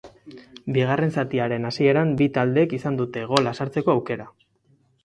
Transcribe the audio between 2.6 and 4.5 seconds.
izan dute gola sartzeko aukera.